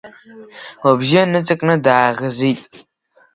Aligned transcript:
Лыбжьы 0.87 1.21
ныҵакны 1.31 1.75
дааӷызит. 1.85 2.61